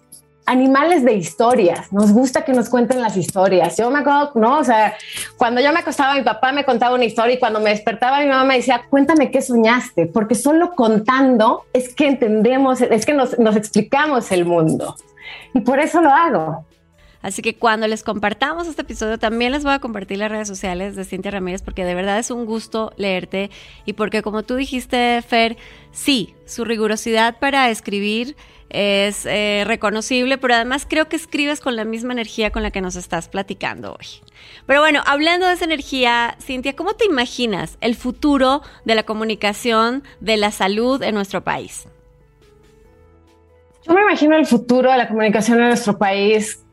animales 0.47 1.05
de 1.05 1.15
historias, 1.15 1.93
nos 1.93 2.13
gusta 2.13 2.45
que 2.45 2.53
nos 2.53 2.69
cuenten 2.69 3.03
las 3.03 3.17
historias. 3.17 3.77
Yo 3.77 3.91
me 3.91 3.99
acuerdo, 3.99 4.31
¿no? 4.37 4.59
O 4.59 4.65
sea, 4.65 4.95
cuando 5.37 5.61
yo 5.61 5.73
me 5.73 5.81
acostaba, 5.81 6.15
mi 6.15 6.23
papá 6.23 6.53
me 6.53 6.65
contaba 6.65 6.95
una 6.95 7.05
historia 7.05 7.35
y 7.35 7.39
cuando 7.39 7.61
me 7.61 7.71
despertaba, 7.71 8.21
mi 8.21 8.27
mamá 8.27 8.45
me 8.45 8.57
decía, 8.57 8.83
cuéntame 8.89 9.31
qué 9.31 9.43
soñaste, 9.43 10.07
porque 10.07 10.37
solo 10.37 10.73
contando 10.73 11.65
es 11.73 11.95
que 11.95 12.07
entendemos, 12.07 12.81
es 12.81 13.05
que 13.05 13.13
nos, 13.13 13.39
nos 13.39 13.57
explicamos 13.57 14.31
el 14.31 14.45
mundo. 14.45 14.95
Y 15.53 15.61
por 15.61 15.81
eso 15.81 16.01
lo 16.01 16.11
hago. 16.11 16.65
Así 17.23 17.43
que 17.43 17.57
cuando 17.57 17.89
les 17.89 18.03
compartamos 18.03 18.69
este 18.69 18.83
episodio, 18.83 19.19
también 19.19 19.53
les 19.53 19.65
voy 19.65 19.73
a 19.73 19.79
compartir 19.79 20.19
las 20.19 20.31
redes 20.31 20.49
sociales 20.49 20.97
de 20.97 21.05
Cintia 21.05 21.31
Ramírez, 21.31 21.63
porque 21.63 21.85
de 21.85 21.95
verdad 21.95 22.19
es 22.19 22.31
un 22.31 22.47
gusto 22.47 22.93
leerte 22.97 23.51
y 23.85 23.95
porque 23.95 24.23
como 24.23 24.43
tú 24.43 24.55
dijiste, 24.55 25.21
Fer, 25.23 25.57
sí, 25.93 26.35
su 26.45 26.65
rigurosidad 26.65 27.39
para 27.39 27.71
escribir 27.71 28.37
es 28.69 29.27
eh, 29.27 29.65
reconocible, 29.67 30.39
pero 30.39 30.55
además 30.55 30.87
creo 30.89 31.09
que 31.09 31.17
escribes 31.17 31.61
con 31.61 31.77
la 31.77 31.85
misma 31.85 32.13
energía 32.13 32.51
con 32.51 32.63
la 32.63 32.71
que 32.71 32.81
nos 32.81 32.97
estás 32.97 33.29
platicando 33.29 33.93
hoy. 33.93 34.07
Pero 34.67 34.81
bueno, 34.81 35.03
hablando 35.07 35.47
de 35.47 35.55
esa 35.55 35.65
energía, 35.65 36.37
Cintia, 36.41 36.75
¿cómo 36.75 36.95
te 36.95 37.05
imaginas 37.05 37.79
el 37.81 37.95
futuro 37.95 38.63
de 38.85 38.95
la 38.95 39.05
comunicación, 39.05 40.03
de 40.21 40.37
la 40.37 40.51
salud 40.51 41.03
en 41.03 41.15
nuestro 41.15 41.43
país? 41.43 41.89
Yo 43.87 43.95
me 43.95 44.03
imagino 44.03 44.37
el 44.37 44.47
futuro 44.47 44.91
de 44.91 44.99
la 44.99 45.07
comunicación 45.07 45.61
en 45.61 45.69
nuestro 45.69 45.97
país 45.97 46.66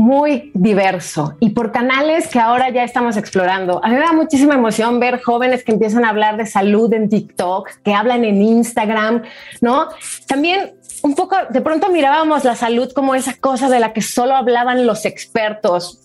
muy 0.00 0.50
diverso 0.54 1.36
y 1.40 1.50
por 1.50 1.72
canales 1.72 2.28
que 2.28 2.38
ahora 2.38 2.70
ya 2.70 2.84
estamos 2.84 3.18
explorando. 3.18 3.84
A 3.84 3.88
mí 3.88 3.94
me 3.94 4.00
da 4.00 4.12
muchísima 4.12 4.54
emoción 4.54 4.98
ver 4.98 5.20
jóvenes 5.22 5.62
que 5.62 5.72
empiezan 5.72 6.06
a 6.06 6.08
hablar 6.08 6.38
de 6.38 6.46
salud 6.46 6.92
en 6.94 7.10
TikTok, 7.10 7.68
que 7.84 7.94
hablan 7.94 8.24
en 8.24 8.40
Instagram, 8.40 9.22
¿no? 9.60 9.88
También 10.26 10.72
un 11.02 11.14
poco, 11.14 11.36
de 11.50 11.60
pronto 11.60 11.90
mirábamos 11.90 12.44
la 12.44 12.54
salud 12.54 12.90
como 12.92 13.14
esa 13.14 13.34
cosa 13.34 13.68
de 13.68 13.80
la 13.80 13.92
que 13.92 14.02
solo 14.02 14.34
hablaban 14.34 14.86
los 14.86 15.04
expertos, 15.04 16.00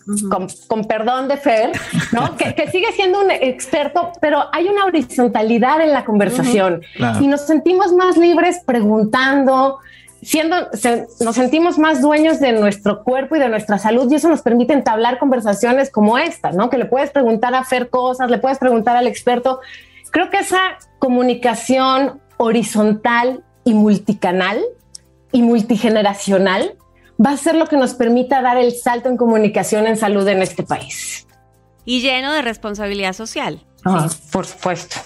con, 0.68 0.84
perdón 0.84 1.28
de 1.28 1.36
Fer, 1.36 1.72
¿no? 2.12 2.36
que, 2.36 2.70
sigue 2.70 2.92
siendo 2.92 3.20
un 3.20 3.30
experto, 3.30 4.12
pero 4.20 4.44
hay 4.52 4.68
una 4.68 4.84
horizontalidad 4.84 5.80
en 5.80 5.92
la 5.92 6.04
conversación 6.04 6.82
y 7.20 7.26
nos 7.28 7.46
sentimos 7.46 7.92
más 7.92 8.16
libres 8.16 8.60
preguntando, 8.64 9.78
siendo, 10.26 10.56
nos 11.20 11.36
sentimos 11.36 11.78
más 11.78 12.02
dueños 12.02 12.40
de 12.40 12.50
nuestro 12.50 13.04
cuerpo 13.04 13.36
y 13.36 13.38
de 13.38 13.48
nuestra 13.48 13.78
salud 13.78 14.10
y 14.10 14.16
eso 14.16 14.28
nos 14.28 14.42
permite 14.42 14.72
entablar 14.72 15.20
conversaciones 15.20 15.88
como 15.88 16.18
esta, 16.18 16.50
¿no? 16.50 16.68
Que 16.68 16.78
le 16.78 16.84
puedes 16.84 17.10
preguntar 17.10 17.54
a 17.54 17.62
Fer 17.62 17.90
cosas, 17.90 18.28
le 18.28 18.38
puedes 18.38 18.58
preguntar 18.58 18.96
al 18.96 19.06
experto. 19.06 19.60
Creo 20.10 20.28
que 20.28 20.38
esa 20.38 20.78
comunicación 20.98 22.20
horizontal 22.38 23.44
y 23.62 23.74
multicanal 23.74 24.64
y 25.30 25.42
multigeneracional 25.42 26.74
va 27.24 27.30
a 27.30 27.36
ser 27.36 27.54
lo 27.54 27.68
que 27.68 27.76
nos 27.76 27.94
permita 27.94 28.42
dar 28.42 28.56
el 28.56 28.72
salto 28.72 29.08
en 29.08 29.16
comunicación 29.16 29.86
en 29.86 29.96
salud 29.96 30.26
en 30.26 30.42
este 30.42 30.64
país. 30.64 31.28
Y 31.84 32.00
lleno 32.00 32.32
de 32.32 32.42
responsabilidad 32.42 33.12
social. 33.12 33.64
Ah, 33.84 34.08
Por 34.32 34.44
supuesto. 34.44 34.96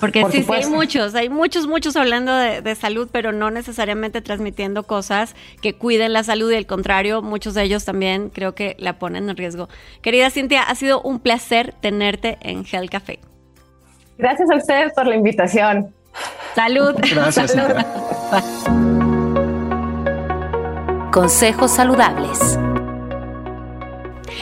Porque 0.00 0.24
sí, 0.30 0.42
sí, 0.42 0.52
hay 0.52 0.66
muchos, 0.66 1.14
hay 1.14 1.28
muchos, 1.28 1.66
muchos 1.66 1.96
hablando 1.96 2.34
de, 2.34 2.74
salud, 2.74 3.08
pero 3.12 3.32
no 3.32 3.50
necesariamente 3.50 4.20
transmitiendo 4.22 4.84
cosas 4.84 5.34
que 5.60 5.74
cuiden 5.74 6.12
la 6.12 6.24
salud 6.24 6.50
y 6.50 6.56
al 6.56 6.66
contrario, 6.66 7.22
muchos 7.22 7.54
de 7.54 7.62
ellos 7.62 7.84
también 7.84 8.30
creo 8.30 8.54
que 8.54 8.76
la 8.78 8.98
ponen 8.98 9.28
en 9.28 9.36
riesgo. 9.36 9.68
Querida 10.02 10.30
Cintia, 10.30 10.62
ha 10.62 10.74
sido 10.74 11.02
un 11.02 11.20
placer 11.20 11.74
tenerte 11.80 12.38
en 12.40 12.64
Hell 12.70 12.88
Café. 12.90 13.20
Gracias 14.18 14.50
a 14.50 14.56
ustedes 14.56 14.92
por 14.94 15.06
la 15.06 15.14
invitación. 15.14 15.94
Salud. 16.54 16.94
Gracias. 17.10 17.52
Salud. 17.52 17.76
Consejos 21.12 21.70
saludables. 21.70 22.58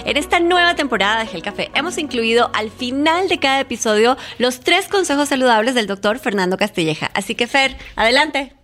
En 0.04 0.18
esta 0.18 0.38
nueva 0.38 0.74
temporada 0.74 1.20
de 1.20 1.26
Gel 1.26 1.42
Café 1.42 1.70
hemos 1.74 1.96
incluido 1.96 2.50
al 2.52 2.70
final 2.70 3.26
de 3.28 3.38
cada 3.38 3.60
episodio 3.60 4.18
los 4.38 4.60
tres 4.60 4.86
consejos 4.88 5.30
saludables 5.30 5.74
del 5.74 5.86
doctor 5.86 6.18
Fernando 6.18 6.58
Castilleja. 6.58 7.10
Así 7.14 7.34
que 7.34 7.46
Fer, 7.46 7.78
adelante. 7.96 8.54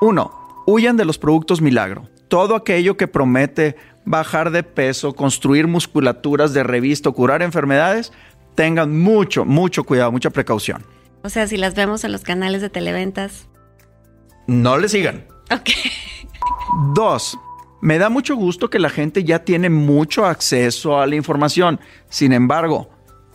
1. 0.00 0.64
Huyan 0.66 0.96
de 0.96 1.04
los 1.04 1.18
productos 1.18 1.60
milagro. 1.60 2.08
Todo 2.28 2.54
aquello 2.54 2.96
que 2.96 3.06
promete 3.06 3.76
bajar 4.06 4.50
de 4.50 4.62
peso, 4.62 5.12
construir 5.12 5.66
musculaturas 5.66 6.54
de 6.54 6.62
revista, 6.62 7.10
curar 7.10 7.42
enfermedades, 7.42 8.14
tengan 8.54 8.98
mucho, 8.98 9.44
mucho 9.44 9.84
cuidado, 9.84 10.10
mucha 10.10 10.30
precaución. 10.30 10.86
O 11.22 11.28
sea, 11.28 11.46
si 11.46 11.58
las 11.58 11.74
vemos 11.74 12.02
en 12.04 12.12
los 12.12 12.22
canales 12.22 12.62
de 12.62 12.70
televentas. 12.70 13.46
No 14.46 14.78
le 14.78 14.88
sigan. 14.88 15.26
Ok. 15.50 15.70
Dos, 16.94 17.38
me 17.80 17.98
da 17.98 18.08
mucho 18.08 18.36
gusto 18.36 18.70
que 18.70 18.78
la 18.78 18.88
gente 18.88 19.24
ya 19.24 19.44
tiene 19.44 19.70
mucho 19.70 20.24
acceso 20.24 20.98
a 20.98 21.06
la 21.06 21.16
información. 21.16 21.78
Sin 22.08 22.32
embargo, 22.32 22.88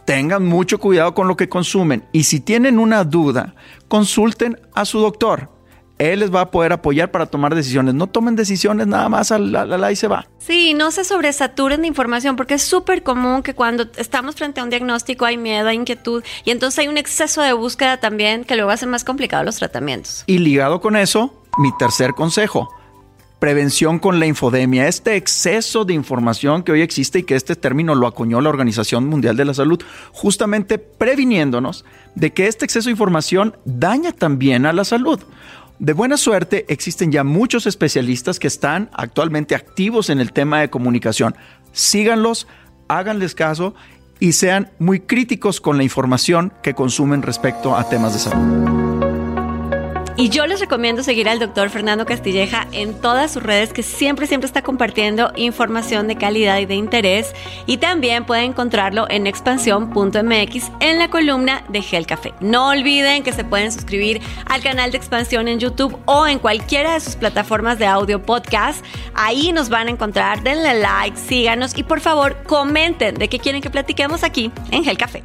tengan 0.05 0.45
mucho 0.45 0.79
cuidado 0.79 1.13
con 1.13 1.27
lo 1.27 1.37
que 1.37 1.49
consumen 1.49 2.03
y 2.11 2.23
si 2.23 2.39
tienen 2.39 2.79
una 2.79 3.03
duda, 3.03 3.55
consulten 3.87 4.59
a 4.73 4.85
su 4.85 4.99
doctor. 4.99 5.49
Él 5.99 6.21
les 6.21 6.33
va 6.33 6.41
a 6.41 6.49
poder 6.49 6.73
apoyar 6.73 7.11
para 7.11 7.27
tomar 7.27 7.53
decisiones. 7.53 7.93
No 7.93 8.07
tomen 8.07 8.35
decisiones 8.35 8.87
nada 8.87 9.07
más 9.07 9.31
a 9.31 9.37
la, 9.37 9.65
la, 9.65 9.91
y 9.91 9.95
se 9.95 10.07
va. 10.07 10.27
Sí, 10.39 10.73
no 10.73 10.89
se 10.89 11.03
sobresaturen 11.03 11.81
de 11.81 11.87
información 11.87 12.35
porque 12.35 12.55
es 12.55 12.63
súper 12.63 13.03
común 13.03 13.43
que 13.43 13.53
cuando 13.53 13.85
estamos 13.97 14.35
frente 14.35 14.61
a 14.61 14.63
un 14.63 14.71
diagnóstico 14.71 15.25
hay 15.25 15.37
miedo, 15.37 15.67
hay 15.67 15.75
inquietud 15.75 16.23
y 16.43 16.49
entonces 16.49 16.79
hay 16.79 16.87
un 16.87 16.97
exceso 16.97 17.43
de 17.43 17.53
búsqueda 17.53 17.99
también 17.99 18.45
que 18.45 18.55
luego 18.55 18.71
hace 18.71 18.87
más 18.87 19.03
complicado 19.03 19.43
los 19.43 19.57
tratamientos. 19.57 20.23
Y 20.25 20.39
ligado 20.39 20.81
con 20.81 20.95
eso, 20.95 21.35
mi 21.59 21.71
tercer 21.77 22.13
consejo 22.13 22.80
prevención 23.41 23.97
con 23.97 24.19
la 24.19 24.27
infodemia, 24.27 24.87
este 24.87 25.15
exceso 25.15 25.83
de 25.83 25.95
información 25.95 26.61
que 26.61 26.73
hoy 26.73 26.81
existe 26.81 27.17
y 27.17 27.23
que 27.23 27.35
este 27.35 27.55
término 27.55 27.95
lo 27.95 28.05
acuñó 28.05 28.39
la 28.39 28.49
Organización 28.49 29.07
Mundial 29.07 29.35
de 29.35 29.45
la 29.45 29.55
Salud, 29.55 29.81
justamente 30.11 30.77
previniéndonos 30.77 31.83
de 32.13 32.33
que 32.33 32.45
este 32.45 32.65
exceso 32.65 32.85
de 32.85 32.91
información 32.91 33.57
daña 33.65 34.11
también 34.11 34.67
a 34.67 34.73
la 34.73 34.83
salud. 34.83 35.19
De 35.79 35.93
buena 35.93 36.17
suerte, 36.17 36.67
existen 36.69 37.11
ya 37.11 37.23
muchos 37.23 37.65
especialistas 37.65 38.37
que 38.37 38.45
están 38.45 38.91
actualmente 38.93 39.55
activos 39.55 40.11
en 40.11 40.19
el 40.19 40.33
tema 40.33 40.61
de 40.61 40.69
comunicación. 40.69 41.35
Síganlos, 41.71 42.47
háganles 42.89 43.33
caso 43.33 43.73
y 44.19 44.33
sean 44.33 44.69
muy 44.77 44.99
críticos 44.99 45.59
con 45.61 45.77
la 45.77 45.83
información 45.83 46.53
que 46.61 46.75
consumen 46.75 47.23
respecto 47.23 47.75
a 47.75 47.89
temas 47.89 48.13
de 48.13 48.19
salud. 48.19 48.80
Y 50.21 50.29
yo 50.29 50.45
les 50.45 50.59
recomiendo 50.59 51.01
seguir 51.01 51.27
al 51.27 51.39
doctor 51.39 51.71
Fernando 51.71 52.05
Castilleja 52.05 52.67
en 52.73 52.93
todas 52.93 53.31
sus 53.31 53.41
redes, 53.41 53.73
que 53.73 53.81
siempre, 53.81 54.27
siempre 54.27 54.45
está 54.45 54.61
compartiendo 54.61 55.31
información 55.35 56.07
de 56.07 56.15
calidad 56.15 56.59
y 56.59 56.67
de 56.67 56.75
interés. 56.75 57.33
Y 57.65 57.77
también 57.77 58.23
pueden 58.23 58.51
encontrarlo 58.51 59.07
en 59.09 59.25
expansión.mx 59.25 60.71
en 60.79 60.99
la 60.99 61.09
columna 61.09 61.63
de 61.69 61.81
Gel 61.81 62.05
Café. 62.05 62.35
No 62.39 62.67
olviden 62.67 63.23
que 63.23 63.33
se 63.33 63.43
pueden 63.43 63.71
suscribir 63.71 64.21
al 64.45 64.61
canal 64.61 64.91
de 64.91 64.97
Expansión 64.97 65.47
en 65.47 65.59
YouTube 65.59 65.97
o 66.05 66.27
en 66.27 66.37
cualquiera 66.37 66.93
de 66.93 66.99
sus 66.99 67.15
plataformas 67.15 67.79
de 67.79 67.87
audio 67.87 68.21
podcast. 68.21 68.85
Ahí 69.15 69.51
nos 69.51 69.69
van 69.69 69.87
a 69.87 69.89
encontrar. 69.89 70.43
Denle 70.43 70.75
like, 70.81 71.17
síganos 71.17 71.75
y 71.75 71.81
por 71.81 71.99
favor 71.99 72.37
comenten 72.45 73.15
de 73.15 73.27
qué 73.27 73.39
quieren 73.39 73.59
que 73.59 73.71
platiquemos 73.71 74.23
aquí 74.23 74.51
en 74.69 74.83
Gel 74.83 74.99
Café. 74.99 75.23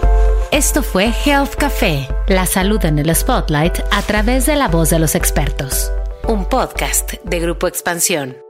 Esto 0.53 0.83
fue 0.83 1.13
Health 1.27 1.57
Café, 1.57 2.09
la 2.29 2.47
salud 2.47 2.83
en 2.87 2.99
el 2.99 3.15
spotlight 3.15 3.81
a 3.91 4.01
través 4.01 4.47
de 4.47 4.57
la 4.57 4.69
de 4.91 4.99
los 4.99 5.15
expertos. 5.15 5.91
Un 6.29 6.45
podcast 6.45 7.15
de 7.25 7.41
Grupo 7.41 7.67
Expansión. 7.67 8.46